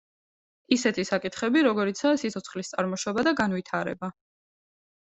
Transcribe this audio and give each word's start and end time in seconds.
ისეთი 0.77 1.05
საკითხები, 1.09 1.63
როგორიცაა 1.69 2.15
სიცოცხლის 2.23 2.75
წარმოშობა 2.75 3.29
და 3.31 3.37
განვითარება. 3.45 4.15